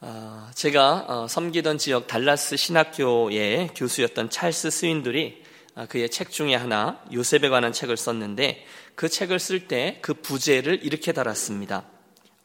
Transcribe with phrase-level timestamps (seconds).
[0.00, 5.42] 어, 제가 어, 섬기던 지역 달라스 신학교의 교수였던 찰스 스윈들이
[5.74, 8.64] 어, 그의 책 중에 하나 요셉에 관한 책을 썼는데
[8.94, 11.84] 그 책을 쓸 때 그 부제를 이렇게 달았습니다.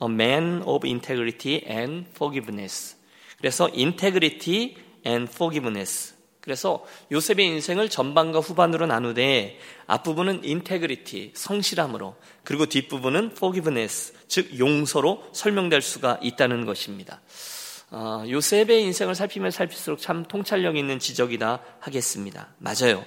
[0.01, 2.95] A man of integrity and forgiveness.
[3.37, 6.15] 그래서 integrity and forgiveness.
[6.41, 15.81] 그래서 요셉의 인생을 전반과 후반으로 나누되 앞부분은 integrity, 성실함으로 그리고 뒷부분은 forgiveness, 즉 용서로 설명될
[15.81, 17.21] 수가 있다는 것입니다.
[17.91, 22.49] 어, 요셉의 인생을 살피면 살필수록 참 통찰력 있는 지적이다 하겠습니다.
[22.57, 23.05] 맞아요.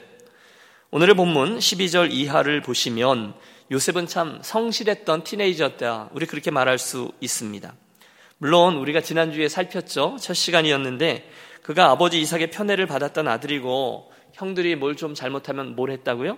[0.91, 3.35] 오늘의 본문 12절 이하를 보시면
[3.73, 6.11] 요셉은 참 성실했던 티네이저다.
[6.13, 7.75] 우리 그렇게 말할 수 있습니다.
[8.39, 10.19] 물론 우리가 지난주에 살폈죠.
[10.21, 11.31] 첫 시간이었는데
[11.65, 16.37] 그가 아버지 이삭의 편애를 받았던 아들이고 형들이 뭘 좀 잘못하면 뭘 했다고요?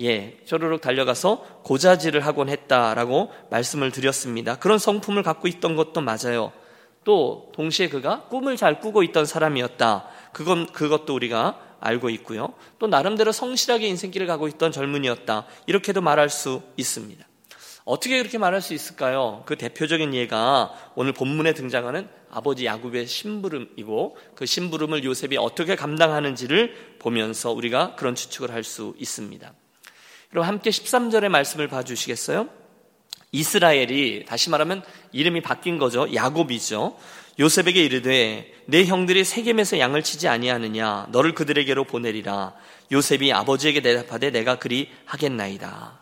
[0.00, 4.56] 예, 쪼르륵 달려가서 고자질을 하곤 했다라고 말씀을 드렸습니다.
[4.56, 6.52] 그런 성품을 갖고 있던 것도 맞아요.
[7.04, 10.08] 또 동시에 그가 꿈을 잘 꾸고 있던 사람이었다.
[10.32, 12.54] 그건 그것도 우리가 알고 있고요.
[12.80, 15.46] 또 나름대로 성실하게 인생길을 가고 있던 젊은이였다.
[15.66, 17.24] 이렇게도 말할 수 있습니다.
[17.84, 19.42] 어떻게 그렇게 말할 수 있을까요?
[19.44, 27.52] 그 대표적인 예가 오늘 본문에 등장하는 아버지 야곱의 심부름이고 그 심부름을 요셉이 어떻게 감당하는지를 보면서
[27.52, 29.52] 우리가 그런 추측을 할 수 있습니다.
[30.30, 32.48] 그럼 함께 13절의 말씀을 봐주시겠어요?
[33.32, 36.12] 이스라엘이 다시 말하면 이름이 바뀐 거죠.
[36.14, 36.96] 야곱이죠.
[37.38, 42.54] 요셉에게 이르되 내 형들이 세겜에서 양을 치지 아니하느냐 너를 그들에게로 보내리라
[42.92, 46.00] 요셉이 아버지에게 대답하되 내가 그리 하겠나이다.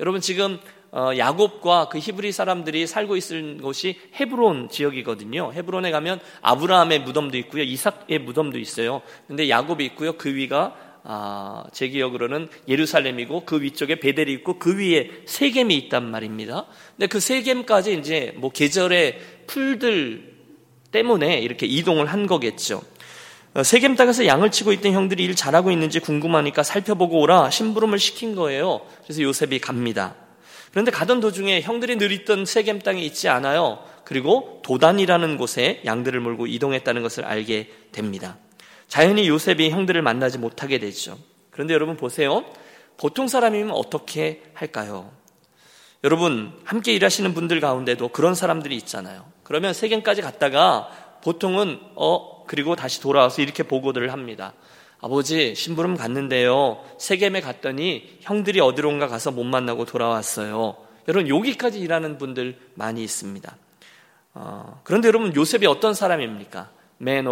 [0.00, 5.52] 여러분 지금 어, 야곱과 그 히브리 사람들이 살고 있을 곳이 헤브론 지역이거든요.
[5.52, 7.62] 헤브론에 가면 아브라함의 무덤도 있고요.
[7.62, 9.02] 이삭의 무덤도 있어요.
[9.28, 10.14] 근데 야곱이 있고요.
[10.14, 16.66] 그 위가 아, 제 기억으로는 예루살렘이고 그 위쪽에 베델이 있고 그 위에 세겜이 있단 말입니다.
[16.96, 20.30] 근데 그 세겜까지 이제 뭐 계절의 풀들
[20.92, 22.82] 때문에 이렇게 이동을 한 거겠죠.
[23.54, 28.34] 어, 세겜 땅에서 양을 치고 있던 형들이 일 잘하고 있는지 궁금하니까 살펴보고 오라 심부름을 시킨
[28.34, 28.82] 거예요.
[29.04, 30.14] 그래서 요셉이 갑니다.
[30.70, 33.84] 그런데 가던 도중에 형들이 늘 있던 세겜 땅에 있지 않아요.
[34.04, 38.38] 그리고 도단이라는 곳에 양들을 몰고 이동했다는 것을 알게 됩니다.
[38.88, 41.18] 자연히 요셉이 형들을 만나지 못하게 되죠.
[41.50, 42.44] 그런데 여러분 보세요.
[42.96, 45.10] 보통 사람이면 어떻게 할까요?
[46.02, 49.26] 여러분 함께 일하시는 분들 가운데도 그런 사람들이 있잖아요.
[49.42, 50.88] 그러면 세겜까지 갔다가
[51.22, 54.54] 보통은 어 그리고 다시 돌아와서 이렇게 보고들을 합니다.
[55.00, 56.84] 아버지 심부름 갔는데요.
[56.98, 60.76] 세겜에 갔더니 형들이 어디론가 가서 못 만나고 돌아왔어요.
[61.08, 63.56] 여러분 여기까지 일하는 분들 많이 있습니다.
[64.34, 66.70] 어, 그런데 여러분 요셉이 어떤 사람입니까?
[67.00, 67.26] Man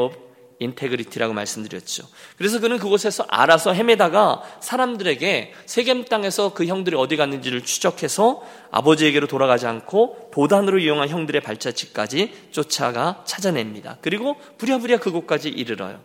[0.60, 2.04] 인테그리티라고 말씀드렸죠.
[2.36, 9.66] 그래서 그는 그곳에서 알아서 헤매다가 사람들에게 세겜 땅에서 그 형들이 어디 갔는지를 추적해서 아버지에게로 돌아가지
[9.66, 13.98] 않고 도단으로 이용한 형들의 발자취까지 쫓아가 찾아냅니다.
[14.00, 16.00] 그리고 부랴부랴 그곳까지 이르러요.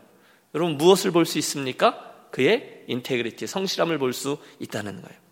[0.54, 2.12] 여러분 무엇을 볼 수 있습니까?
[2.32, 5.24] 그의 인테그리티, 성실함을 볼 수 있다는 거예요.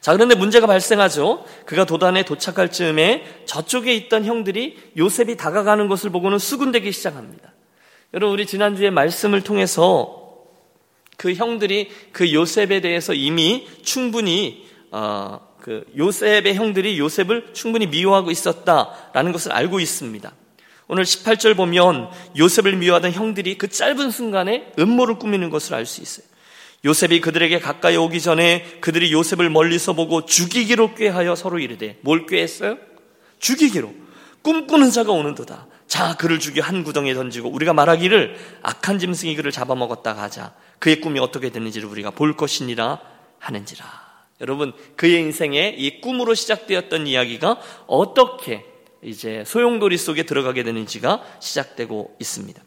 [0.00, 1.44] 자, 그런데 문제가 발생하죠.
[1.64, 7.52] 그가 도단에 도착할 즈음에 저쪽에 있던 형들이 요셉이 다가가는 것을 보고는 수군대기 시작합니다.
[8.12, 10.44] 여러분 우리 지난주에 말씀을 통해서
[11.16, 19.30] 그 형들이 그 요셉에 대해서 이미 충분히 어, 그 요셉의 형들이 요셉을 충분히 미워하고 있었다라는
[19.32, 20.32] 것을 알고 있습니다.
[20.92, 26.26] 오늘 18절 보면 요셉을 미워하던 형들이 그 짧은 순간에 음모를 꾸미는 것을 알 수 있어요.
[26.84, 32.76] 요셉이 그들에게 가까이 오기 전에 그들이 요셉을 멀리서 보고 죽이기로 꾀하여 서로 이르되 뭘 꾀했어요?
[33.38, 33.90] 죽이기로
[34.42, 35.66] 꿈꾸는 자가 오는도다.
[35.86, 40.52] 자, 그를 죽여 한 구덩이에 던지고 우리가 말하기를 악한 짐승이 그를 잡아먹었다 하자.
[40.78, 43.00] 그의 꿈이 어떻게 되는지를 우리가 볼 것이니라
[43.38, 43.86] 하는지라.
[44.42, 48.71] 여러분, 그의 인생에 이 꿈으로 시작되었던 이야기가 어떻게
[49.02, 52.62] 이제 소용돌이 속에 들어가게 되는 지가 시작되고 있습니다.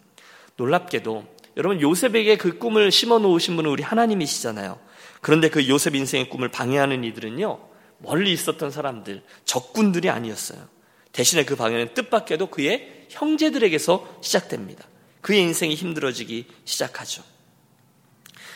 [0.58, 1.26] 놀랍게도
[1.58, 4.78] 여러분 요셉에게 그 꿈을 심어 놓으신 분은 우리 하나님이시잖아요.
[5.22, 7.60] 그런데 그 요셉 인생의 꿈을 방해하는 이들은요,
[8.00, 10.60] 멀리 있었던 사람들, 적군들이 아니었어요.
[11.14, 14.86] 대신에 그 방해는 뜻밖에도 그의 형제들에게서 시작됩니다.
[15.22, 17.24] 그의 인생이 힘들어지기 시작하죠.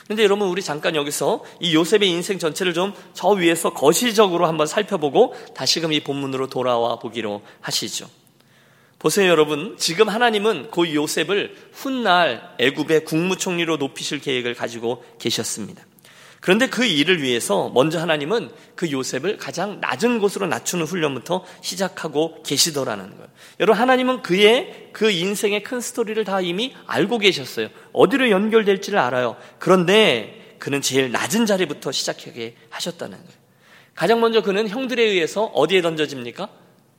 [0.10, 5.36] 근데 여러분 우리 잠깐 여기서 이 요셉의 인생 전체를 좀 저 위에서 거시적으로 한번 살펴보고
[5.54, 8.10] 다시금 이 본문으로 돌아와 보기로 하시죠.
[8.98, 15.86] 보세요 여러분 지금 하나님은 그 요셉을 훗날 애굽의 국무총리로 높이실 계획을 가지고 계셨습니다.
[16.42, 23.10] 그런데 그 일을 위해서 먼저 하나님은 그 요셉을 가장 낮은 곳으로 낮추는 훈련부터 시작하고 계시더라는
[23.12, 23.28] 거예요.
[23.60, 27.70] 여러분, 하나님은 그의 그 인생의 큰 스토리를 다 이미 알고 계셨어요.
[27.92, 29.36] 어디로 연결될지를 알아요.
[29.60, 33.40] 그런데 그는 제일 낮은 자리부터 시작하게 하셨다는 거예요.
[33.96, 36.48] 가장 먼저 그는 형들에 의해서 어디에 던져집니까?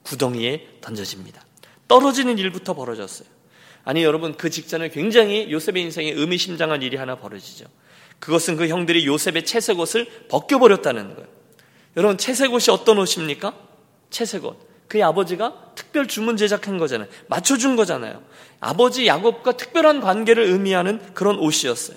[0.02, 1.42] 구덩이에 던져집니다.
[1.88, 3.28] 떨어지는 일부터 벌어졌어요.
[3.84, 7.66] 아니 여러분 그 직전에 굉장히 요셉의 인생에 의미심장한 일이 하나 벌어지죠.
[8.20, 11.28] 그것은 그 형들이 요셉의 채색 옷을 벗겨버렸다는 거예요.
[11.96, 13.54] 여러분 채색 옷이 어떤 옷입니까?
[14.10, 14.70] 채색 옷.
[14.86, 17.08] 그의 아버지가 특별 주문 제작한 거잖아요.
[17.28, 18.22] 맞춰준 거잖아요.
[18.60, 21.96] 아버지 야곱과 특별한 관계를 의미하는 그런 옷이었어요.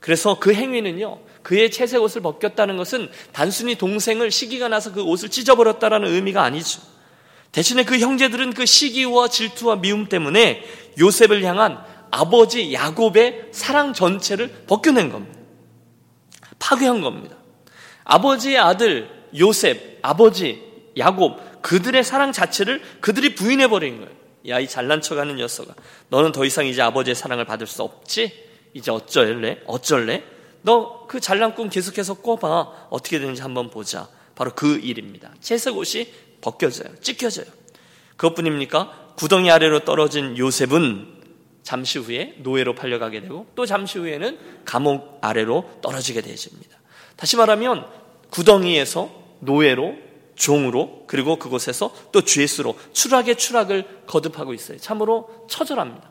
[0.00, 6.12] 그래서 그 행위는요, 그의 채색 옷을 벗겼다는 것은 단순히 동생을 시기가 나서 그 옷을 찢어버렸다라는
[6.12, 6.80] 의미가 아니죠.
[7.52, 10.62] 대신에 그 형제들은 그 시기와 질투와 미움 때문에
[10.98, 11.78] 요셉을 향한
[12.10, 15.37] 아버지 야곱의 사랑 전체를 벗겨낸 겁니다.
[16.58, 17.36] 파괴한 겁니다.
[18.04, 20.62] 아버지의 아들 요셉, 아버지
[20.96, 24.12] 야곱, 그들의 사랑 자체를 그들이 부인해 버린 거예요.
[24.48, 25.74] 야, 이 잘난 척하는 녀석아.
[26.08, 28.32] 너는 더 이상 이제 아버지의 사랑을 받을 수 없지?
[28.74, 29.58] 이제 어쩔래?
[29.66, 30.22] 어쩔래?
[30.62, 32.86] 너 그 잘난 꿈 계속해서 꿔봐.
[32.90, 34.08] 어떻게 되는지 한번 보자.
[34.36, 35.32] 바로 그 일입니다.
[35.40, 37.00] 채색 옷이 벗겨져요.
[37.00, 37.46] 찢겨져요.
[38.16, 39.14] 그것뿐입니까?
[39.16, 41.17] 구덩이 아래로 떨어진 요셉은
[41.68, 46.78] 잠시 후에 노예로 팔려가게 되고 또 잠시 후에는 감옥 아래로 떨어지게 되집니다.
[47.14, 47.86] 다시 말하면
[48.30, 49.10] 구덩이에서
[49.40, 49.94] 노예로
[50.34, 54.78] 종으로 그리고 그곳에서 또 죄수로 추락의 추락을 거듭하고 있어요.
[54.78, 56.10] 참으로 처절합니다.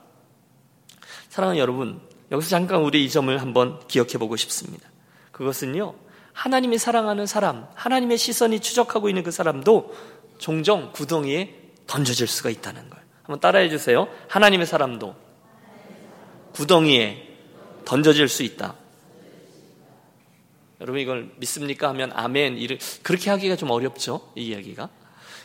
[1.30, 4.88] 사랑하는 여러분, 여기서 잠깐 우리 이 점을 한번 기억해 보고 싶습니다.
[5.32, 5.96] 그것은요,
[6.34, 9.96] 하나님이 사랑하는 사람, 하나님의 시선이 추적하고 있는 그 사람도
[10.38, 13.00] 종종 구덩이에 던져질 수가 있다는 걸.
[13.24, 14.08] 한번 따라해 주세요.
[14.28, 15.27] 하나님의 사람도
[16.58, 17.24] 구덩이에
[17.86, 18.74] 던져질 수 있다.
[20.82, 21.90] 여러분 이걸 믿습니까?
[21.90, 22.58] 하면 아멘.
[23.04, 24.32] 그렇게 하기가 좀 어렵죠.
[24.36, 24.90] 이 이야기가.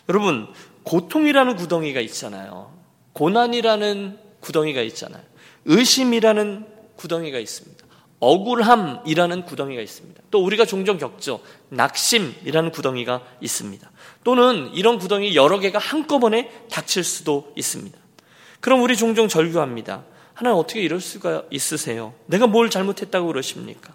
[0.09, 0.49] 여러분
[0.85, 2.73] 고통이라는 구덩이가 있잖아요.
[3.13, 5.23] 고난이라는 구덩이가 있잖아요.
[5.67, 6.67] 의심이라는
[6.97, 7.87] 구덩이가 있습니다.
[8.19, 10.23] 억울함이라는 구덩이가 있습니다.
[10.31, 11.43] 또 우리가 종종 겪죠.
[11.69, 13.91] 낙심이라는 구덩이가 있습니다.
[14.25, 17.99] 또는 이런 구덩이 여러 개가 한꺼번에 닥칠 수도 있습니다.
[18.61, 20.05] 그럼 우리 종종 절규합니다.
[20.35, 22.15] 하나님 어떻게 이럴 수가 있으세요?
[22.27, 23.95] 내가 뭘 잘못했다고 그러십니까?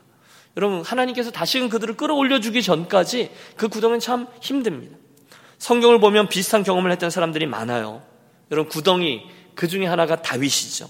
[0.55, 4.97] 여러분, 하나님께서 다시금 그들을 끌어올려 주기 전까지 그 구덩이는 참 힘듭니다.
[5.59, 8.01] 성경을 보면 비슷한 경험을 했던 사람들이 많아요.
[8.51, 9.23] 여러분, 구덩이,
[9.55, 10.89] 그 중에 하나가 다윗이죠.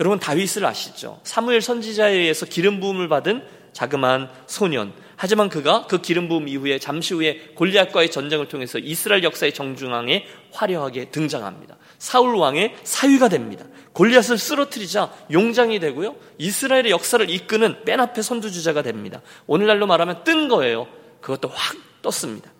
[0.00, 1.20] 여러분, 다윗을 아시죠?
[1.24, 4.92] 사무엘 선지자에 의해서 기름 부음을 받은 자그마한 소년.
[5.22, 11.10] 하지만 그가 그 기름 부음 이후에 잠시 후에 골리앗과의 전쟁을 통해서 이스라엘 역사의 정중앙에 화려하게
[11.10, 11.76] 등장합니다.
[11.98, 13.66] 사울 왕의 사위가 됩니다.
[13.92, 16.16] 골리앗을 쓰러뜨리자 용장이 되고요.
[16.38, 19.20] 이스라엘의 역사를 이끄는 맨 앞에 선두주자가 됩니다.
[19.46, 20.86] 오늘날로 말하면 뜬 거예요.
[21.20, 22.50] 그것도 확 떴습니다.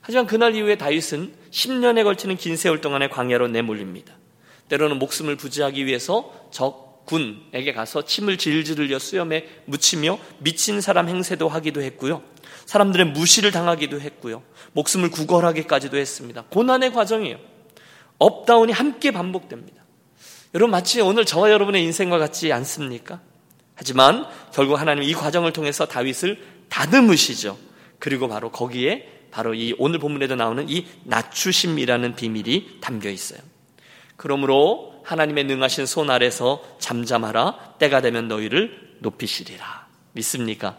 [0.00, 4.14] 하지만 그날 이후에 다윗은 10년에 걸치는 긴 세월 동안의 광야로 내몰립니다.
[4.68, 11.48] 때로는 목숨을 부지하기 위해서 적 군에게 가서 침을 질질 흘려 수염에 묻히며 미친 사람 행세도
[11.48, 12.22] 하기도 했고요.
[12.66, 14.42] 사람들의 무시를 당하기도 했고요.
[14.72, 16.44] 목숨을 구걸하기까지도 했습니다.
[16.50, 17.38] 고난의 과정이에요.
[18.18, 19.82] up down이 함께 반복됩니다.
[20.54, 23.20] 여러분 마치 오늘 저와 여러분의 인생과 같지 않습니까?
[23.74, 27.56] 하지만 결국 하나님 이 과정을 통해서 다윗을 다듬으시죠.
[27.98, 33.40] 그리고 바로 거기에 바로 이 오늘 본문에도 나오는 이 낮추심이라는 비밀이 담겨 있어요.
[34.16, 39.86] 그러므로 하나님의 능하신 손 아래서 잠잠하라 때가 되면 너희를 높이시리라.
[40.12, 40.76] 믿습니까?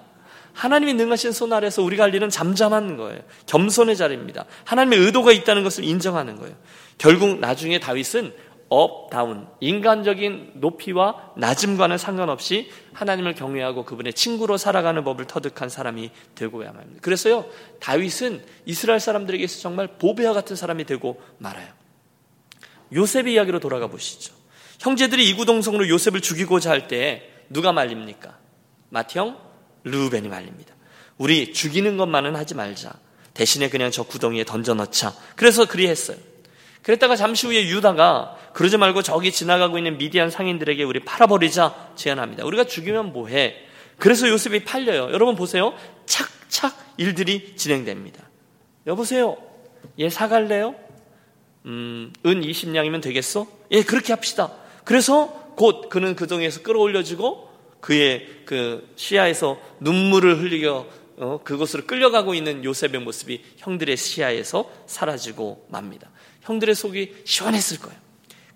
[0.54, 3.22] 하나님이 능하신 손 아래서 우리가 할 일은 잠잠한 거예요.
[3.48, 4.46] 겸손의 자리입니다.
[4.66, 6.56] 하나님의 의도가 있다는 것을 인정하는 거예요.
[7.00, 8.32] 결국 나중에 다윗은
[8.70, 16.80] up, down, 인간적인 높이와 낮음과는 상관없이 하나님을 경외하고 그분의 친구로 살아가는 법을 터득한 사람이 되고야만
[16.80, 17.00] 합니다.
[17.02, 17.46] 그래서요,
[17.80, 21.79] 다윗은 이스라엘 사람들에게서 정말 보배와 같은 사람이 되고 말아요.
[22.94, 24.34] 요셉의 이야기로 돌아가 보시죠.
[24.80, 28.38] 형제들이 이구동성으로 요셉을 죽이고자 할 때 누가 말립니까?
[28.90, 29.38] 마티형,
[29.84, 30.74] 르우벤이 말립니다.
[31.18, 32.94] 우리 죽이는 것만은 하지 말자.
[33.34, 35.14] 대신에 그냥 저 구덩이에 던져 넣자.
[35.36, 36.18] 그래서 그리했어요.
[36.82, 42.46] 그랬다가 잠시 후에 유다가 그러지 말고 저기 지나가고 있는 미디안 상인들에게 우리 팔아버리자 제안합니다.
[42.46, 43.56] 우리가 죽이면 뭐해?
[43.98, 45.12] 그래서 요셉이 팔려요.
[45.12, 45.74] 여러분 보세요.
[46.06, 48.24] 착착 일들이 진행됩니다.
[48.88, 49.38] 여보세요.
[50.00, 50.76] 얘 사갈래요?
[51.66, 53.48] 음, 은 20냥이면 되겠어?
[53.72, 54.52] 예, 그렇게 합시다.
[54.84, 57.50] 그래서 곧 그는 그 동에서 끌어올려지고
[57.82, 60.86] 그의 그 시야에서 눈물을 흘리며
[61.18, 66.10] 어, 그곳으로 끌려가고 있는 요셉의 모습이 형들의 시야에서 사라지고 맙니다.
[66.42, 68.00] 형들의 속이 시원했을 거예요.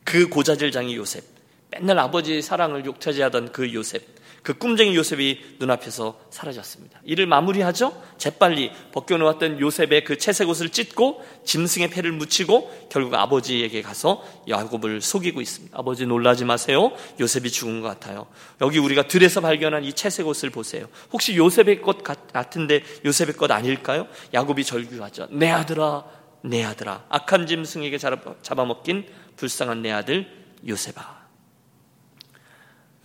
[0.05, 1.24] 그 고자질장이 요셉,
[1.69, 4.03] 맨날 아버지의 사랑을 욕차지하던 그 요셉,
[4.43, 7.00] 그 꿈쟁이 요셉이 눈앞에서 사라졌습니다.
[7.05, 8.00] 이를 마무리하죠?
[8.17, 15.39] 재빨리 벗겨놓았던 요셉의 그 채색 옷을 찢고 짐승의 패를 묻히고 결국 아버지에게 가서 야곱을 속이고
[15.39, 15.77] 있습니다.
[15.79, 16.91] 아버지 놀라지 마세요.
[17.21, 18.27] 요셉이 죽은 것 같아요.
[18.59, 20.88] 여기 우리가 들에서 발견한 이 채색 옷을 보세요.
[21.13, 24.07] 혹시 요셉의 것 같은데 요셉의 것 아닐까요?
[24.33, 25.29] 야곱이 절규하죠.
[25.31, 26.03] 내 아들아,
[26.41, 29.05] 내 아들아 악한 짐승에게 잡아먹긴
[29.38, 30.27] 불쌍한 내 아들
[30.67, 31.23] 요셉아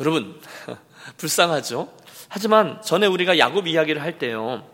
[0.01, 0.41] 여러분
[1.17, 1.89] 불쌍하죠
[2.29, 4.65] 하지만 전에 우리가 야곱 이야기를 할 때요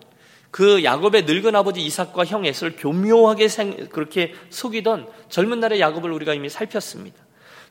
[0.54, 6.32] 그 야곱의 늙은 아버지 이삭과 형 에서를 교묘하게 생, 그렇게 속이던 젊은 날의 야곱을 우리가
[6.32, 7.16] 이미 살폈습니다.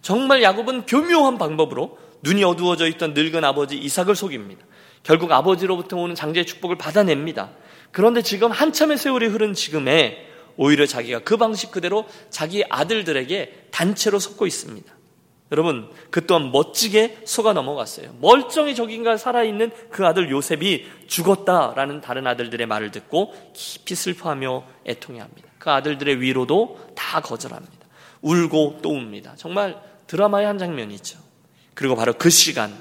[0.01, 4.65] 정말 야곱은 교묘한 방법으로 눈이 어두워져 있던 늙은 아버지 이삭을 속입니다.
[5.01, 7.51] 결국 아버지로부터 오는 장제의 축복을 받아냅니다.
[7.93, 10.27] 그런데 지금 한참의 세월이 흐른 지금에
[10.57, 14.92] 오히려 자기가 그 방식 그대로 자기 아들들에게 단체로 속고 있습니다.
[15.53, 18.15] 여러분, 그 또한 멋지게 속아 넘어갔어요.
[18.19, 25.47] 멀쩡히 저긴가 살아있는 그 아들 요셉이 죽었다라는 다른 아들들의 말을 듣고 깊이 슬퍼하며 애통해합니다.
[25.59, 27.85] 그 아들들의 위로도 다 거절합니다.
[28.23, 29.35] 울고 또 웁니다.
[29.35, 31.19] 정말 드라마의 한 장면이죠.
[31.75, 32.75] 그리고 바로 그 시간,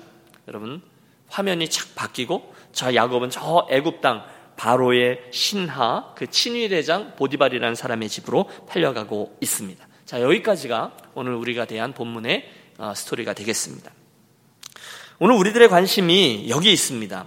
[0.48, 0.80] 여러분,
[1.28, 4.24] 화면이 착 바뀌고 저 야곱은 저 애굽 땅
[4.56, 9.86] 바로의 신하 그 친위 대장 보디발이라는 사람의 집으로 팔려가고 있습니다.
[10.06, 12.61] 자, 여기까지가 오늘 우리가 대한 본문의 어,
[12.94, 13.90] 스토리가 되겠습니다.
[15.18, 17.26] 오늘 우리들의 관심이 여기 있습니다.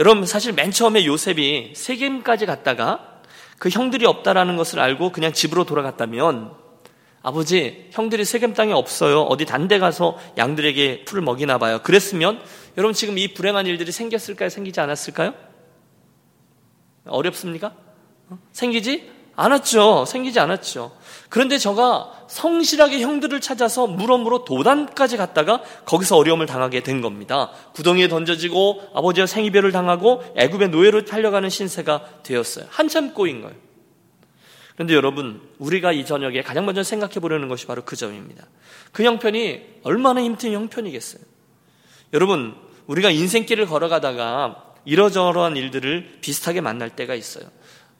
[0.00, 3.22] 여러분, 사실 맨 처음에 요셉이 세겜까지 갔다가
[3.58, 6.52] 그 형들이 없다라는 것을 알고 그냥 집으로 돌아갔다면
[7.22, 9.22] 아버지, 형들이 세겜 땅에 없어요.
[9.22, 11.80] 어디 단데 가서 양들에게 풀을 먹이나 봐요.
[11.82, 12.42] 그랬으면
[12.76, 14.50] 여러분 지금 이 불행한 일들이 생겼을까요?
[14.50, 15.32] 생기지 않았을까요?
[17.06, 17.74] 어렵습니까?
[18.28, 18.38] 어?
[18.52, 20.04] 생기지 않았죠.
[20.06, 20.92] 생기지 않았죠.
[21.28, 27.50] 그런데 저가 성실하게 형들을 찾아서 물어물어 도단까지 갔다가 거기서 어려움을 당하게 된 겁니다.
[27.74, 32.66] 구덩이에 던져지고 아버지와 생이별을 당하고 애굽의 노예로 탈려가는 신세가 되었어요.
[32.70, 33.56] 한참 꼬인 거예요.
[34.74, 38.44] 그런데 여러분, 우리가 이 저녁에 가장 먼저 생각해 보려는 것이 바로 그 점입니다.
[38.92, 41.22] 그 형편이 얼마나 힘든 형편이겠어요.
[42.12, 42.54] 여러분,
[42.86, 47.44] 우리가 인생길을 걸어가다가 이러저러한 일들을 비슷하게 만날 때가 있어요.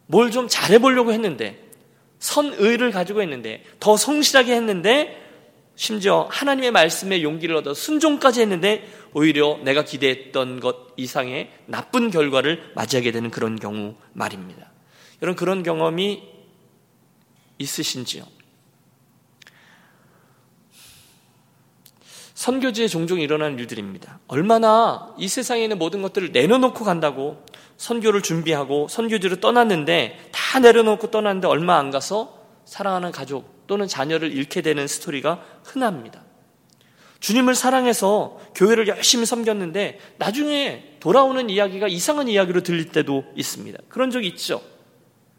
[0.06, 1.62] 뭘 좀 잘해보려고 했는데,
[2.18, 5.20] 선의를 가지고 했는데, 더 성실하게 했는데,
[5.76, 13.12] 심지어 하나님의 말씀에 용기를 얻어 순종까지 했는데, 오히려 내가 기대했던 것 이상의 나쁜 결과를 맞이하게
[13.12, 14.70] 되는 그런 경우 말입니다.
[15.22, 16.22] 여러분, 그런 경험이
[17.58, 18.24] 있으신지요?
[22.34, 24.18] 선교지에 종종 일어나는 일들입니다.
[24.26, 27.42] 얼마나 이 세상에 있는 모든 것들을 내려놓고 간다고
[27.76, 34.62] 선교를 준비하고 선교지를 떠났는데 다 내려놓고 떠났는데 얼마 안 가서 사랑하는 가족 또는 자녀를 잃게
[34.62, 36.22] 되는 스토리가 흔합니다.
[37.20, 43.78] 주님을 사랑해서 교회를 열심히 섬겼는데 나중에 돌아오는 이야기가 이상한 이야기로 들릴 때도 있습니다.
[43.88, 44.60] 그런 적 있죠?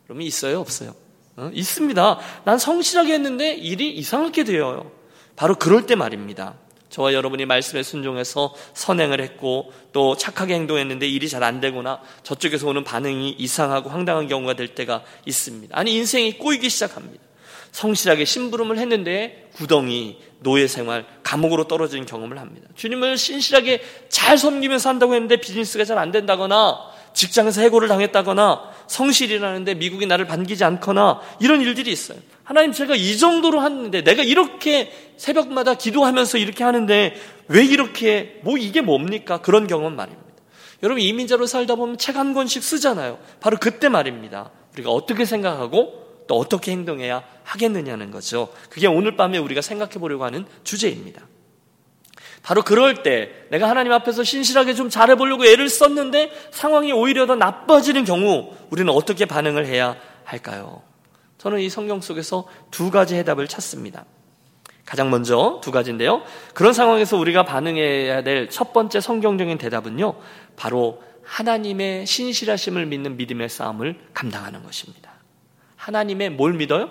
[0.06, 0.60] 그러면 있어요?
[0.60, 0.96] 없어요?
[1.38, 1.51] 어?
[1.54, 2.20] 있습니다.
[2.44, 4.92] 난 성실하게 했는데 일이 이상하게 되어요.
[5.36, 6.56] 바로 그럴 때 말입니다.
[6.89, 12.84] 저와 여러분이 말씀에 순종해서 선행을 했고 또 착하게 행동했는데 일이 잘 안 되거나 저쪽에서 오는
[12.84, 15.77] 반응이 이상하고 황당한 경우가 될 때가 있습니다.
[15.77, 17.24] 아니 인생이 꼬이기 시작합니다.
[17.72, 22.70] 성실하게 심부름을 했는데 구덩이, 노예 생활, 감옥으로 떨어지는 경험을 합니다.
[22.75, 26.80] 주님을 신실하게 잘 섬기면서 한다고 했는데 비즈니스가 잘 안 된다거나
[27.13, 32.18] 직장에서 해고를 당했다거나 성실이라는데 미국이 나를 반기지 않거나 이런 일들이 있어요.
[32.45, 37.15] 하나님 제가 이 정도로 하는데 내가 이렇게 새벽마다 기도하면서 이렇게 하는데
[37.47, 39.41] 왜 이렇게 뭐 이게 뭡니까?
[39.41, 40.23] 그런 경험 말입니다.
[40.83, 43.17] 여러분 이민자로 살다 보면 책 한 권씩 쓰잖아요.
[43.39, 44.51] 바로 그때 말입니다.
[44.73, 48.49] 우리가 어떻게 생각하고 또 어떻게 행동해야 하겠느냐는 거죠.
[48.69, 51.27] 그게 오늘 밤에 우리가 생각해 보려고 하는 주제입니다.
[52.43, 57.35] 바로 그럴 때 내가 하나님 앞에서 신실하게 좀 잘해 보려고 애를 썼는데 상황이 오히려 더
[57.35, 60.83] 나빠지는 경우 우리는 어떻게 반응을 해야 할까요?
[61.45, 64.05] 저는 이 성경 속에서 두 가지 해답을 찾습니다.
[64.83, 66.23] 가장 먼저 두 가지인데요.
[66.55, 70.15] 그런 상황에서 우리가 반응해야 될 첫 번째 성경적인 대답은요.
[70.55, 75.11] 바로 하나님의 신실하심을 믿는 믿음의 싸움을 감당하는 것입니다.
[75.75, 76.89] 하나님의 뭘 믿어요?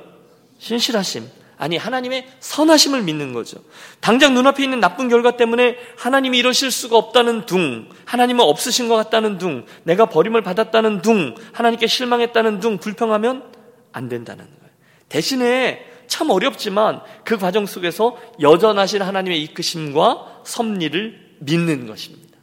[0.58, 1.28] 신실하심.
[1.56, 3.58] 아니, 하나님의 선하심을 믿는 거죠.
[3.98, 9.38] 당장 눈앞에 있는 나쁜 결과 때문에 하나님이 이러실 수가 없다는 둥, 하나님은 없으신 것 같다는
[9.38, 13.53] 둥, 내가 버림을 받았다는 둥, 하나님께 실망했다는 둥, 불평하면
[13.94, 14.74] 안 된다는 거예요.
[15.08, 22.36] 대신에 참 어렵지만 그 과정 속에서 여전하신 하나님의 이끄심과 섭리를 믿는 것입니다.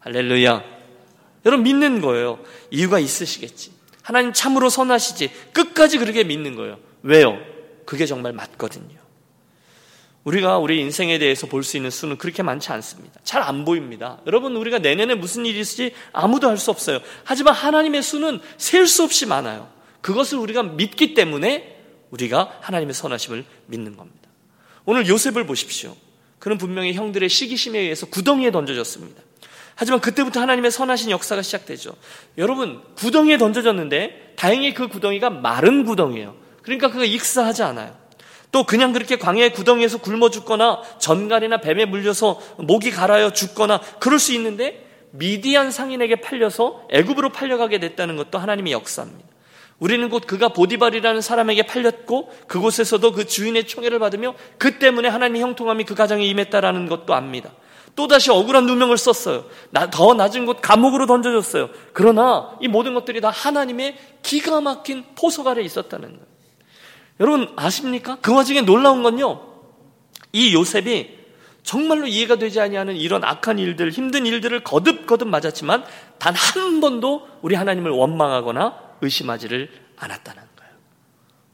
[0.00, 0.62] 할렐루야.
[1.46, 2.38] 여러분 믿는 거예요.
[2.70, 3.72] 이유가 있으시겠지.
[4.02, 5.30] 하나님 참으로 선하시지.
[5.52, 6.78] 끝까지 그렇게 믿는 거예요.
[7.02, 7.38] 왜요?
[7.86, 9.02] 그게 정말 맞거든요.
[10.24, 13.20] 우리가 우리 인생에 대해서 볼 수 있는 수는 그렇게 많지 않습니다.
[13.24, 14.20] 잘 안 보입니다.
[14.26, 17.00] 여러분, 우리가 내년에 무슨 일이 있을지 아무도 알 수 없어요.
[17.24, 19.68] 하지만 하나님의 수는 셀 수 없이 많아요.
[20.04, 21.78] 그것을 우리가 믿기 때문에
[22.10, 24.28] 우리가 하나님의 선하심을 믿는 겁니다.
[24.84, 25.96] 오늘 요셉을 보십시오.
[26.38, 29.22] 그는 분명히 형들의 시기심에 의해서 구덩이에 던져졌습니다.
[29.74, 31.96] 하지만 그때부터 하나님의 선하신 역사가 시작되죠.
[32.36, 36.36] 여러분, 구덩이에 던져졌는데 다행히 그 구덩이가 마른 구덩이에요.
[36.60, 37.96] 그러니까 그가 익사하지 않아요.
[38.52, 44.34] 또 그냥 그렇게 광야의 구덩이에서 굶어 죽거나 전갈이나 뱀에 물려서 목이 갈아여 죽거나 그럴 수
[44.34, 49.33] 있는데 미디안 상인에게 팔려서 애굽으로 팔려가게 됐다는 것도 하나님의 역사입니다.
[49.84, 55.84] 우리는 곧 그가 보디발이라는 사람에게 팔렸고 그곳에서도 그 주인의 총애를 받으며 그 때문에 하나님의 형통함이
[55.84, 57.50] 그 가정에 임했다라는 것도 압니다.
[57.94, 59.44] 또다시 억울한 누명을 썼어요.
[59.90, 61.68] 더 낮은 곳 감옥으로 던져졌어요.
[61.92, 66.26] 그러나 이 모든 것들이 다 하나님의 기가 막힌 포석 아래 있었다는 거예요.
[67.20, 68.16] 여러분 아십니까?
[68.22, 69.42] 그 와중에 놀라운 건요.
[70.32, 71.10] 이 요셉이
[71.62, 75.84] 정말로 이해가 되지 아니하는 이런 악한 일들, 힘든 일들을 거듭거듭 맞았지만
[76.18, 80.72] 단 한 번도 우리 하나님을 원망하거나 의심하지를 않았다는 거예요.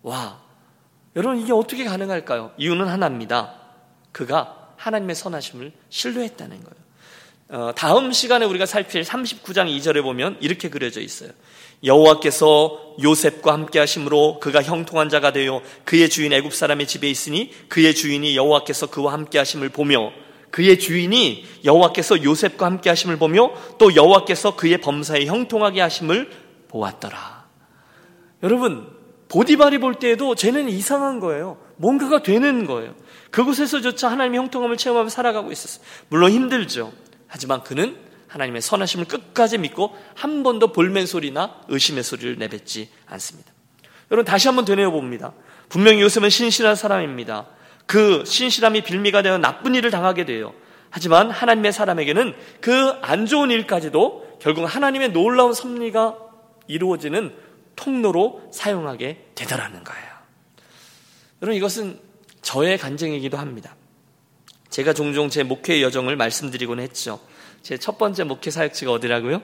[0.03, 0.41] 와,
[1.17, 2.53] 여러분 이게 어떻게 가능할까요?
[2.59, 3.55] 이유는 하나입니다.
[4.13, 6.81] 그가 하나님의 선하심을 신뢰했다는 거예요.
[7.53, 11.31] 어, 다음 시간에 우리가 살필 39장 2절에 보면 이렇게 그려져 있어요.
[11.83, 17.95] 여호와께서 요셉과 함께 하심으로 그가 형통한 자가 되어 그의 주인 애굽 사람의 집에 있으니 그의
[17.95, 20.13] 주인이 여호와께서 그와 함께 하심을 보며
[20.51, 26.31] 그의 주인이 여호와께서 요셉과 함께 하심을 보며 또 여호와께서 그의 범사에 형통하게 하심을
[26.71, 27.45] 보았더라.
[28.43, 28.89] 여러분
[29.29, 31.59] 보디발이 볼 때에도 쟤는 이상한 거예요.
[31.77, 32.95] 뭔가가 되는 거예요.
[33.31, 35.85] 그곳에서조차 하나님의 형통함을 체험하며 살아가고 있었어요.
[36.09, 36.93] 물론 힘들죠.
[37.27, 37.97] 하지만 그는
[38.29, 43.53] 하나님의 선하심을 끝까지 믿고 한 번도 볼멘 소리나 의심의 소리를 내뱉지 않습니다.
[44.11, 45.33] 여러분 다시 한번 되뇌어 봅니다.
[45.69, 47.47] 분명히 요셉은 신실한 사람입니다.
[47.87, 50.53] 그 신실함이 빌미가 되어 나쁜 일을 당하게 돼요.
[50.91, 56.17] 하지만 하나님의 사람에게는 그 안 좋은 일까지도 결국 하나님의 놀라운 섭리가
[56.71, 57.35] 이루어지는
[57.77, 60.11] 통로로 사용하게 되더라는 거예요.
[61.43, 61.99] 여러분 이것은
[62.43, 63.77] 저의 간증이기도 합니다.
[64.71, 67.21] 제가 종종 제 목회 여정을 말씀드리곤 했죠.
[67.63, 69.43] 제 첫 번째 목회 사역지가 어디라고요?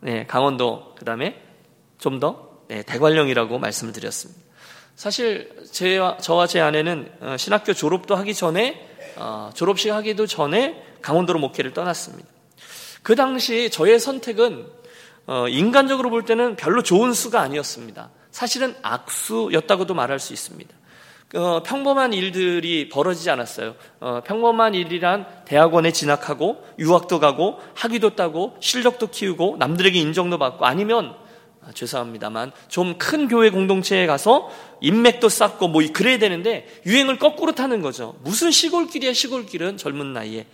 [0.00, 0.94] 네, 강원도.
[0.98, 1.40] 그 다음에
[1.98, 4.40] 좀 더, 네, 대관령이라고 말씀을 드렸습니다.
[4.96, 11.38] 사실, 제, 저와 제 아내는 어, 신학교 졸업도 하기 전에, 어, 졸업식 하기도 전에 강원도로
[11.38, 12.28] 목회를 떠났습니다.
[13.02, 14.66] 그 당시 저의 선택은,
[15.26, 18.10] 어, 인간적으로 볼 때는 별로 좋은 수가 아니었습니다.
[18.30, 20.74] 사실은 악수였다고도 말할 수 있습니다.
[21.36, 23.74] 어, 평범한 일들이 벌어지지 않았어요.
[24.00, 31.14] 어, 평범한 일이란 대학원에 진학하고 유학도 가고 학위도 따고 실력도 키우고 남들에게 인정도 받고 아니면
[31.66, 37.80] 아, 죄송합니다만 좀 큰 교회 공동체에 가서 인맥도 쌓고 뭐 그래야 되는데 유행을 거꾸로 타는
[37.80, 38.16] 거죠.
[38.22, 40.46] 무슨 시골길이야 시골길은 젊은 나이에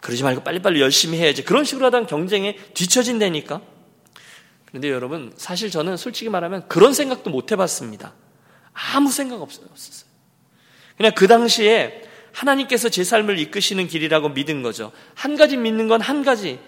[0.00, 1.44] 그러지 말고 빨리빨리 열심히 해야지.
[1.44, 3.60] 그런 식으로 하다 경쟁에 뒤처진다니까.
[4.74, 8.12] 그런데 여러분 사실 저는 솔직히 말하면 그런 생각도 못 해봤습니다.
[8.72, 10.10] 아무 생각 없었어요.
[10.96, 14.90] 그냥 그 당시에 하나님께서 제 삶을 이끄시는 길이라고 믿은 거죠.
[15.14, 16.58] 한 가지 믿는 건 한 가지.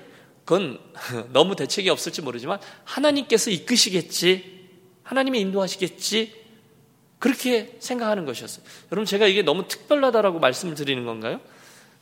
[0.45, 0.79] 그건
[1.33, 4.69] 너무 대책이 없을지 모르지만 하나님께서 이끄시겠지.
[5.03, 6.33] 하나님이 인도하시겠지.
[7.19, 8.65] 그렇게 생각하는 것이었어요.
[8.93, 11.41] 여러분 제가 이게 너무 특별하다라고 말씀을 드리는 건가요?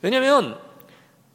[0.03, 0.59] 왜냐하면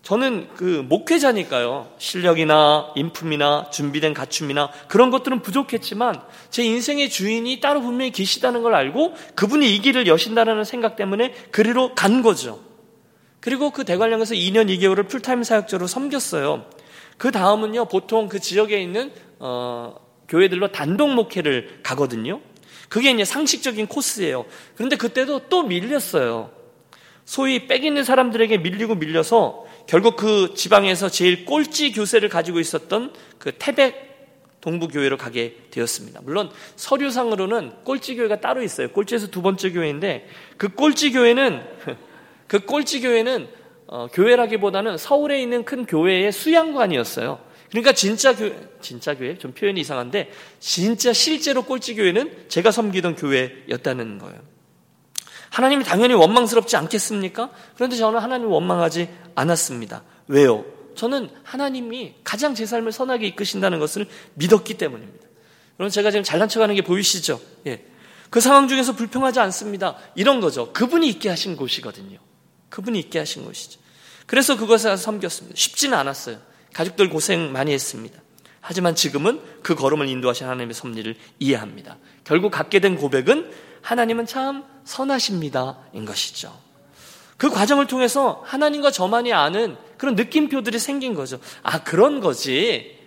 [0.03, 1.93] 저는 그 목회자니까요.
[1.99, 9.15] 실력이나 인품이나 준비된 갖춤이나 그런 것들은 부족했지만 제 인생의 주인이 따로 분명히 계시다는 걸 알고
[9.35, 12.61] 그분이 이 길을 여신다라는 생각 때문에 그리로 간 거죠.
[13.41, 16.67] 그리고 그 대관령에서 2년 2개월을 풀타임 사역자로 섬겼어요.
[17.17, 19.95] 그 다음은요, 보통 그 지역에 있는, 어,
[20.29, 22.41] 교회들로 단독 목회를 가거든요.
[22.89, 24.47] 그게 이제 상식적인 코스예요.
[24.75, 26.51] 그런데 그때도 또 밀렸어요.
[27.25, 33.53] 소위 빽 있는 사람들에게 밀리고 밀려서 결국 그 지방에서 제일 꼴찌 교세를 가지고 있었던 그
[33.53, 34.11] 태백
[34.61, 36.21] 동부교회로 가게 되었습니다.
[36.23, 38.90] 물론 서류상으로는 꼴찌 교회가 따로 있어요.
[38.90, 41.62] 꼴찌에서 두 번째 교회인데 그 꼴찌 교회는
[42.47, 43.49] 그 꼴찌 교회는
[43.93, 47.40] 어, 교회라기보다는 서울에 있는 큰 교회의 수양관이었어요.
[47.71, 49.37] 그러니까 진짜 교회, 진짜 교회?
[49.37, 54.40] 좀 표현이 이상한데, 진짜 실제로 꼴찌 교회는 제가 섬기던 교회였다는 거예요.
[55.51, 57.51] 하나님이 당연히 원망스럽지 않겠습니까?
[57.75, 60.03] 그런데 저는 하나님을 원망하지 않았습니다.
[60.29, 60.65] 왜요?
[60.95, 65.27] 저는 하나님이 가장 제 삶을 선하게 이끄신다는 것을 믿었기 때문입니다.
[65.79, 67.41] 여러분 제가 지금 잘난 척하는 게 보이시죠?
[67.67, 67.85] 예.
[68.29, 69.97] 그 상황 중에서 불평하지 않습니다.
[70.15, 70.73] 이런 거죠.
[70.73, 72.19] 그분이 있게 하신 곳이거든요.
[72.69, 73.81] 그분이 있게 하신 곳이죠.
[74.27, 75.57] 그래서 그것을 섬겼습니다.
[75.57, 76.39] 쉽지는 않았어요.
[76.73, 78.21] 가족들 고생 많이 했습니다.
[78.61, 81.99] 하지만 지금은 그 걸음을 인도하신 하나님의 섭리를 이해합니다.
[82.23, 83.51] 결국 갖게 된 고백은
[83.83, 86.53] 하나님은 참 선하십니다인 것이죠.
[87.37, 91.38] 그 과정을 통해서 하나님과 저만이 아는 그런 느낌표들이 생긴 거죠.
[91.62, 92.99] 아, 그런 거지.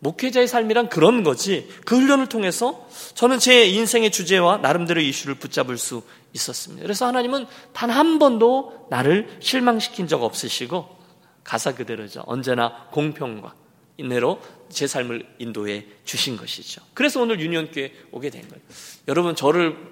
[0.00, 1.68] 목회자의 삶이란 그런 거지.
[1.84, 6.82] 그 훈련을 통해서 저는 제 인생의 주제와 나름대로 이슈를 붙잡을 수 있었습니다.
[6.82, 10.96] 그래서 하나님은 단 한 번도 나를 실망시킨 적 없으시고
[11.44, 12.24] 가사 그대로죠.
[12.26, 13.54] 언제나 공평과
[13.96, 16.82] 인내로 제 삶을 인도해 주신 것이죠.
[16.92, 18.62] 그래서 오늘 유니온교회 오게 된 거예요.
[19.08, 19.82] 여러분 저를 어,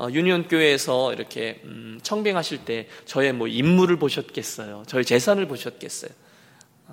[0.00, 4.84] 유니온 교회에서 이렇게 음, 청빙하실 때 저의 뭐 인물을 보셨겠어요.
[4.86, 6.10] 저의 재산을 보셨겠어요.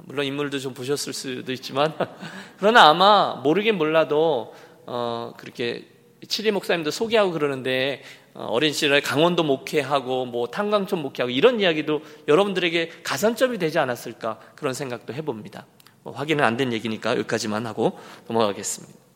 [0.06, 1.94] 물론 인물도 좀 보셨을 수도 있지만
[2.58, 4.54] 그러나 아마 모르긴 몰라도
[4.86, 5.88] 어, 그렇게
[6.28, 13.02] 칠리 목사님도 소개하고 그러는데 어, 어린 시절에 강원도 목회하고 뭐 탄광촌 목회하고 이런 이야기도 여러분들에게
[13.04, 15.66] 가산점이 되지 않았을까 그런 생각도 해봅니다.
[16.04, 19.09] 뭐 확인은 안 된 얘기니까 여기까지만 하고 넘어가겠습니다.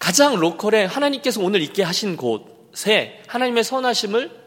[0.00, 4.40] 가장 로컬에 하나님께서 오늘 있게 하신 곳에 하나님의 선하심을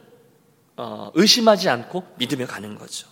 [0.75, 3.07] 어, 의심하지 않고 믿으며 가는 거죠.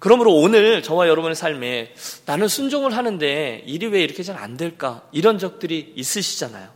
[0.00, 1.94] 그러므로 오늘 저와 여러분의 삶에
[2.26, 5.06] 나는 순종을 하는데 일이 왜 이렇게 잘 안 될까?
[5.12, 6.68] 이런 적들이 있으시잖아요.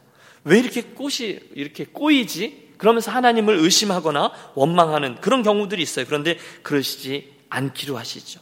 [0.44, 2.75] 왜 이렇게 꽃이 이렇게 꼬이지?
[2.79, 6.07] 그러면서 하나님을 의심하거나 원망하는 그런 경우들이 있어요.
[6.07, 8.38] 그런데 그러시지 않기로 하시죠.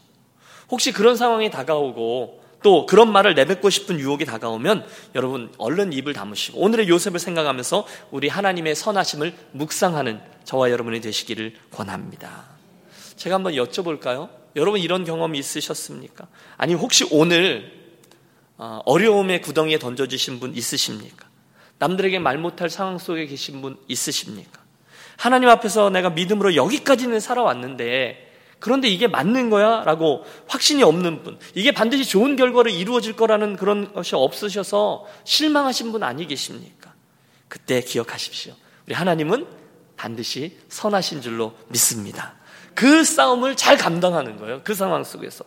[0.71, 6.59] 혹시 그런 상황이 다가오고 또 그런 말을 내뱉고 싶은 유혹이 다가오면 여러분 얼른 입을 다무시고
[6.59, 12.47] 오늘의 요셉을 생각하면서 우리 하나님의 선하심을 묵상하는 저와 여러분이 되시기를 권합니다.
[13.17, 14.31] 제가 한번 여쭤볼까요?
[14.57, 16.27] 여러분 이런 경험이 있으셨습니까?
[16.57, 17.71] 아니 혹시 오늘
[18.57, 21.29] 어, 어려움의 구덩이에 던져주신 분 있으십니까?
[21.81, 24.63] 남들에게 말 못할 상황 속에 계신 분 있으십니까?
[25.19, 28.24] 하나님 앞에서 내가 믿음으로 여기까지는 살아왔는데
[28.65, 29.85] 그런데 이게 맞는 거야?
[29.85, 36.03] 라고 확신이 없는 분, 이게 반드시 좋은 결과로 이루어질 거라는 그런 것이 없으셔서 실망하신 분
[36.03, 36.95] 아니 계십니까?
[37.49, 38.55] 그때 기억하십시오.
[38.87, 39.47] 우리 하나님은
[39.99, 42.37] 반드시 선하신 줄로 믿습니다.
[42.75, 44.63] 그 싸움을 잘 감당하는 거예요.
[44.65, 45.45] 그 상황 속에서.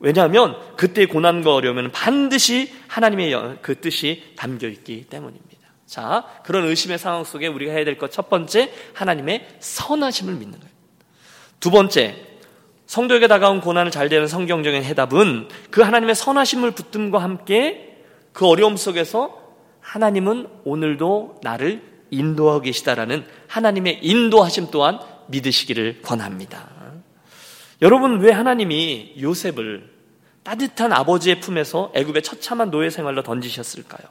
[0.00, 5.68] 왜냐하면 그때 고난과 어려움은 반드시 하나님의 그 뜻이 담겨 있기 때문입니다.
[5.86, 10.74] 자, 그런 의심의 상황 속에 우리가 해야 될 것 첫 번째, 하나님의 선하심을 믿는 거예요.
[11.60, 12.24] 두 번째,
[12.88, 17.98] 성도에게 다가온 고난을 잘 되는 성경적인 해답은 그 하나님의 선하심을 붙듦과 함께
[18.32, 19.38] 그 어려움 속에서
[19.80, 26.66] 하나님은 오늘도 나를 인도하고 계시다라는 하나님의 인도하심 또한 믿으시기를 권합니다.
[27.82, 29.90] 여러분 왜 하나님이 요셉을
[30.42, 34.08] 따뜻한 아버지의 품에서 애굽의 처참한 노예 생활로 던지셨을까요?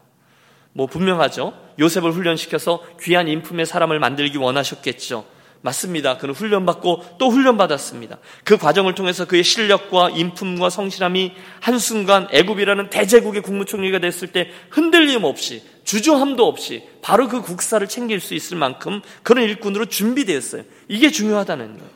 [0.73, 1.51] 뭐 분명하죠.
[1.79, 5.36] 요셉을 훈련시켜서 귀한 인품의 사람을 만들기 원하셨겠죠.
[5.61, 6.17] 맞습니다.
[6.17, 8.17] 그는 훈련받고 또 훈련받았습니다.
[8.43, 15.63] 그 과정을 통해서 그의 실력과 인품과 성실함이 한순간 애굽이라는 대제국의 국무총리가 됐을 때 흔들림 없이
[15.83, 20.63] 주저함도 없이 바로 그 국사를 챙길 수 있을 만큼 그런 일꾼으로 준비되었어요.
[20.87, 21.89] 이게 중요하다는 거예요.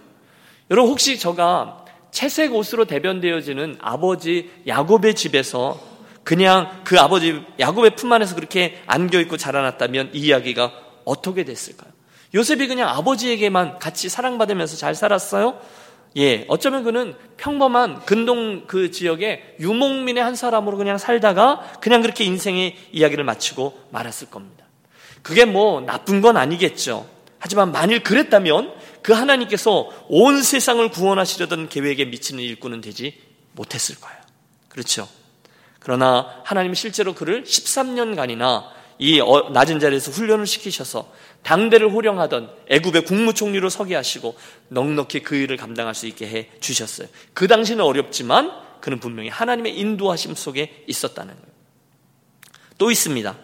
[0.72, 5.80] 여러분 혹시 저가 채색 옷으로 대변되어지는 아버지 야곱의 집에서
[6.24, 10.72] 그냥 그 아버지 야곱의 품 안에서 그렇게 안겨 있고 자라났다면 이 이야기가
[11.04, 11.91] 어떻게 됐을까요?
[12.34, 15.60] 요셉이 그냥 아버지에게만 같이 사랑받으면서 잘 살았어요?
[16.18, 22.76] 예, 어쩌면 그는 평범한 근동 그 지역의 유목민의 한 사람으로 그냥 살다가 그냥 그렇게 인생의
[22.92, 24.66] 이야기를 마치고 말았을 겁니다.
[25.22, 27.08] 그게 뭐 나쁜 건 아니겠죠.
[27.40, 33.18] 하지만 만일 그랬다면 그 하나님께서 온 세상을 구원하시려던 계획에 미치는 일꾼은 되지
[33.54, 34.18] 못했을 거예요.
[34.70, 35.08] 그렇죠.
[35.80, 38.66] 그러나 하나님은 실제로 그를 13년간이나
[39.00, 41.12] 이 어, 낮은 자리에서 훈련을 시키셔서
[41.44, 44.36] 당대를 호령하던 애굽의 국무총리로 서게 하시고
[44.70, 47.08] 넉넉히 그 일을 감당할 수 있게 해 주셨어요.
[47.34, 51.52] 그 당시는 어렵지만 그는 분명히 하나님의 인도하심 속에 있었다는 거예요.
[52.78, 53.36] 또 있습니다.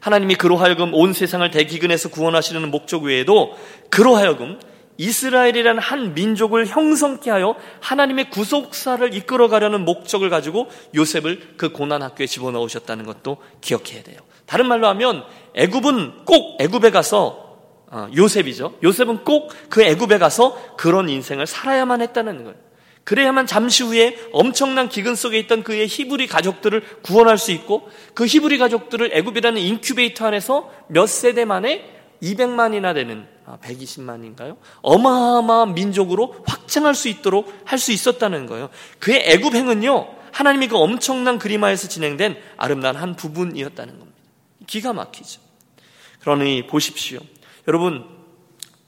[0.00, 3.56] 하나님이 그로 하여금 온 세상을 대기근에서 구원하시려는 목적 외에도
[3.90, 4.58] 그로 하여금
[4.98, 13.04] 이스라엘이라는 한 민족을 형성케 하여 하나님의 구속사를 이끌어가려는 목적을 가지고 요셉을 그 고난 학교에 집어넣으셨다는
[13.04, 14.18] 것도 기억해야 돼요.
[14.46, 17.45] 다른 말로 하면 애굽은 꼭 애굽에 가서 어,
[18.14, 18.78] 요셉이죠.
[18.82, 22.56] 요셉은 꼭 그 애굽에 가서 그런 인생을 살아야만 했다는 거예요.
[23.04, 28.58] 그래야만 잠시 후에 엄청난 기근 속에 있던 그의 히브리 가족들을 구원할 수 있고 그 히브리
[28.58, 31.88] 가족들을 애굽이라는 인큐베이터 안에서 몇 세대 만에
[32.20, 34.56] 200만이나 되는 120만인가요?
[34.56, 38.70] 아, 어마어마한 민족으로 확장할 수 있도록 할 수 있었다는 거예요.
[38.98, 40.08] 그의 애굽 행은요.
[40.32, 44.18] 하나님이 그 엄청난 그림하에서 진행된 아름다운 한 부분이었다는 겁니다.
[44.66, 45.40] 기가 막히죠.
[46.20, 47.20] 그러니 보십시오.
[47.68, 48.04] 여러분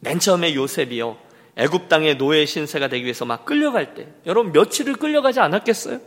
[0.01, 1.17] 맨 처음에 요셉이요.
[1.57, 6.01] 애굽 땅의 노예 신세가 되기 위해서 막 끌려갈 때 여러분 며칠을 끌려가지 않았겠어요?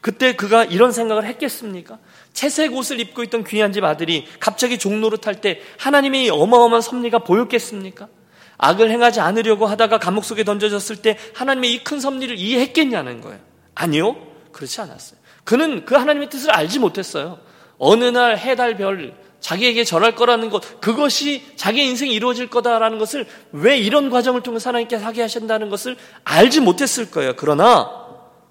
[0.00, 1.98] 그때 그가 이런 생각을 했겠습니까?
[2.32, 8.08] 채색 옷을 입고 있던 귀한 집 아들이 갑자기 종로를 탈 때 하나님의 어마어마한 섭리가 보였겠습니까?
[8.58, 13.38] 악을 행하지 않으려고 하다가 감옥 속에 던져졌을 때 하나님의 이 큰 섭리를 이해했겠냐는 거예요.
[13.74, 14.16] 아니요.
[14.50, 15.20] 그렇지 않았어요.
[15.44, 17.38] 그는 그 하나님의 뜻을 알지 못했어요.
[17.78, 23.78] 어느 날 해달 별 자기에게 절할 거라는 것 그것이 자기 인생이 이루어질 거다라는 것을 왜
[23.78, 27.34] 이런 과정을 통해서 하나님께 하게 하신다는 것을 알지 못했을 거예요.
[27.36, 28.06] 그러나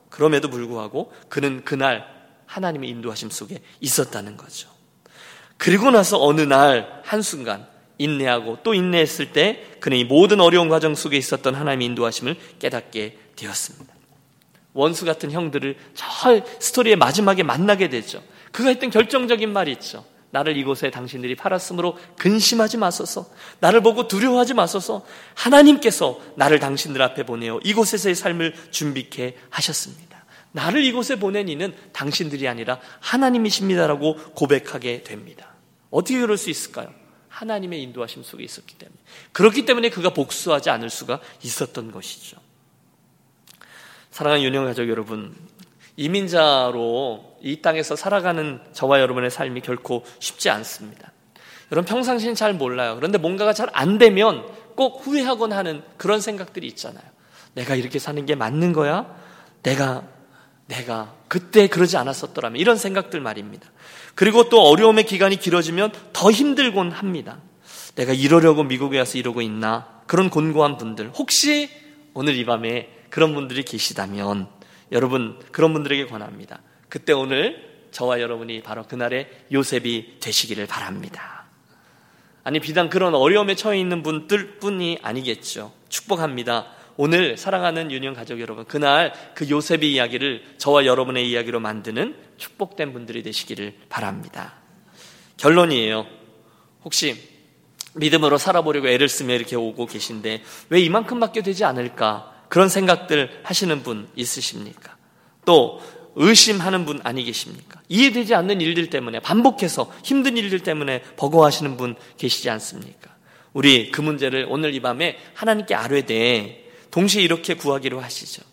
[0.09, 2.05] 그럼에도 불구하고 그는 그날
[2.45, 4.69] 하나님의 인도하심 속에 있었다는 거죠.
[5.57, 7.67] 그리고 나서 어느 날 한순간
[7.97, 13.93] 인내하고 또 인내했을 때 그는 이 모든 어려운 과정 속에 있었던 하나님의 인도하심을 깨닫게 되었습니다.
[14.73, 18.21] 원수 같은 형들을 저 스토리의 마지막에 만나게 되죠.
[18.51, 20.05] 그가 했던 결정적인 말이 있죠.
[20.31, 23.29] 나를 이곳에 당신들이 팔았으므로 근심하지 마소서.
[23.59, 25.05] 나를 보고 두려워하지 마소서.
[25.33, 30.25] 하나님께서 나를 당신들 앞에 보내어 이곳에서의 삶을 준비케 하셨습니다.
[30.51, 35.53] 나를 이곳에 보낸 이는 당신들이 아니라 하나님이십니다라고 고백하게 됩니다.
[35.89, 36.93] 어떻게 그럴 수 있을까요?
[37.27, 38.97] 하나님의 인도하심 속에 있었기 때문에.
[39.33, 42.37] 그렇기 때문에 그가 복수하지 않을 수가 있었던 것이죠.
[44.11, 45.35] 사랑하는 유년 가족 여러분,
[45.97, 51.11] 이민자로 이 땅에서 살아가는 저와 여러분의 삶이 결코 쉽지 않습니다.
[51.71, 52.95] 여러분 평상시는 잘 몰라요.
[52.95, 57.03] 그런데 뭔가가 잘 안 되면 꼭 후회하곤 하는 그런 생각들이 있잖아요.
[57.53, 59.15] 내가 이렇게 사는 게 맞는 거야?
[59.63, 60.03] 내가
[60.67, 63.69] 내가 그때 그러지 않았었더라면 이런 생각들 말입니다.
[64.15, 67.39] 그리고 또 어려움의 기간이 길어지면 더 힘들곤 합니다.
[67.95, 70.01] 내가 이러려고 미국에 와서 이러고 있나?
[70.07, 71.11] 그런 곤고한 분들.
[71.15, 71.69] 혹시
[72.13, 74.47] 오늘 이 밤에 그런 분들이 계시다면
[74.91, 76.61] 여러분 그런 분들에게 권합니다.
[76.89, 81.45] 그때 오늘 저와 여러분이 바로 그날의 요셉이 되시기를 바랍니다.
[82.43, 85.73] 아니 비단 그런 어려움에 처해 있는 분들 뿐이 아니겠죠.
[85.89, 86.67] 축복합니다.
[86.97, 93.23] 오늘 사랑하는 유년 가족 여러분, 그날 그 요셉의 이야기를 저와 여러분의 이야기로 만드는 축복된 분들이
[93.23, 94.53] 되시기를 바랍니다.
[95.37, 96.05] 결론이에요.
[96.83, 97.17] 혹시
[97.95, 102.34] 믿음으로 살아보려고 애를 쓰며 이렇게 오고 계신데 왜 이만큼밖에 되지 않을까?
[102.55, 104.95] 그런 생각들 하시는 분 있으십니까?
[105.43, 105.81] 또
[106.15, 107.81] 의심하는 분 아니 계십니까?
[107.89, 113.13] 이해되지 않는 일들 때문에 반복해서 힘든 일들 때문에 버거워하시는 분 계시지 않습니까?
[113.51, 118.43] 우리 그 문제를 오늘 이 밤에 하나님께 아뢰되 동시에 이렇게 구하기로 하시죠.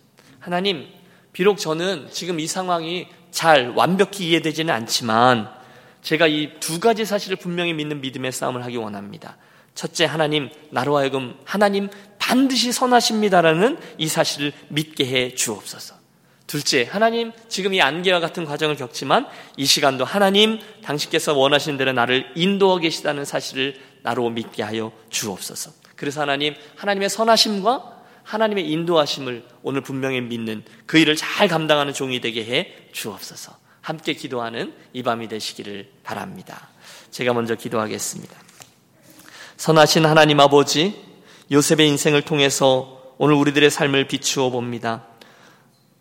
[0.41, 0.89] 하나님,
[1.33, 5.49] 비록 저는 지금 이 상황이 잘 완벽히 이해되지는 않지만
[6.03, 9.37] 제가 이 두 가지 사실을 분명히 믿는 믿음의 싸움을 하기 원합니다.
[9.77, 11.89] 첫째, 하나님, 나로 하여금 하나님
[12.23, 15.97] 반드시 선하십니다라는 이 사실을 믿게 해 주옵소서.
[16.47, 22.31] 둘째, 하나님, 지금 이 안개와 같은 과정을 겪지만 이 시간도 하나님, 당신께서 원하시는 대로 나를
[22.37, 25.73] 인도하고 계시다는 사실을 나로 믿게 하여 주옵소서.
[25.97, 32.45] 그래서 하나님, 하나님의 선하심과 하나님의 인도하심을 오늘 분명히 믿는 그 일을 잘 감당하는 종이 되게
[32.45, 33.57] 해 주옵소서.
[33.81, 36.69] 함께 기도하는 이 밤이 되시기를 바랍니다.
[37.11, 38.37] 제가 먼저 기도하겠습니다.
[39.57, 41.12] 선하신 하나님 아버지,
[41.53, 45.05] 요셉의 인생을 통해서 오늘 우리들의 삶을 비추어 봅니다.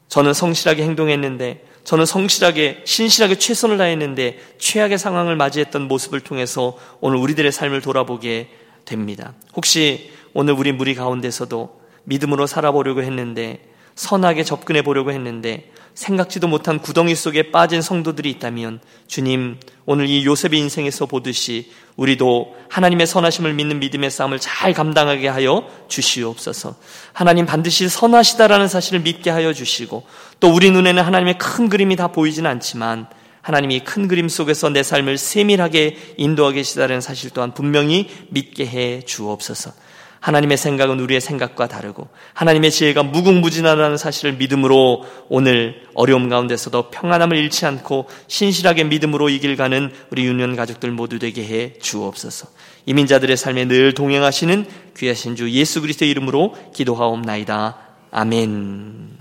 [0.07, 7.51] 저는 성실하게 행동했는데, 저는 성실하게, 신실하게 최선을 다했는데, 최악의 상황을 맞이했던 모습을 통해서 오늘 우리들의
[7.51, 8.49] 삶을 돌아보게
[8.85, 9.33] 됩니다.
[9.55, 13.59] 혹시 오늘 우리 무리 가운데서도 믿음으로 살아보려고 했는데
[14.01, 20.59] 선하게 접근해 보려고 했는데 생각지도 못한 구덩이 속에 빠진 성도들이 있다면 주님 오늘 이 요셉의
[20.59, 26.75] 인생에서 보듯이 우리도 하나님의 선하심을 믿는 믿음의 싸움을 잘 감당하게 하여 주시옵소서.
[27.13, 30.03] 하나님 반드시 선하시다라는 사실을 믿게 하여 주시고
[30.39, 33.05] 또 우리 눈에는 하나님의 큰 그림이 다 보이지는 않지만
[33.43, 39.73] 하나님이 큰 그림 속에서 내 삶을 세밀하게 인도하게 계시다는 사실 또한 분명히 믿게 해 주옵소서.
[40.21, 47.65] 하나님의 생각은 우리의 생각과 다르고 하나님의 지혜가 무궁무진하다는 사실을 믿음으로 오늘 어려움 가운데서도 평안함을 잃지
[47.65, 52.47] 않고 신실하게 믿음으로 이 길 가는 우리 유년 가족들 모두 되게 해 주옵소서.
[52.85, 57.77] 이민자들의 삶에 늘 동행하시는 귀하신 주 예수 그리스도의 이름으로 기도하옵나이다.
[58.11, 59.17] 아멘.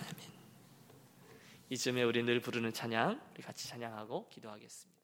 [1.70, 4.99] 이쯤에 우리 늘 부르는 찬양 우리 같이 찬양하고 기도하겠습니다.